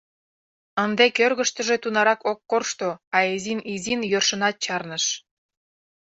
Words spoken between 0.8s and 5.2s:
Ынде кӧргыштыжӧ тунарак ок коршто, а изин-изин йӧршынат чарныш.